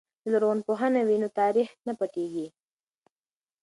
که 0.21 0.27
لرغونپوهنه 0.33 1.01
وي 1.07 1.17
نو 1.21 1.27
تاریخ 1.39 1.69
نه 1.87 1.93
پټیږي. 1.99 2.47